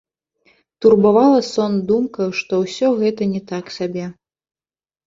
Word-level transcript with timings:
Турбавала 0.85 1.41
сон 1.51 1.77
думка, 1.91 2.23
што 2.41 2.53
ўсё 2.65 2.87
гэта 3.05 3.21
не 3.37 3.41
так 3.55 3.65
сабе. 3.79 4.05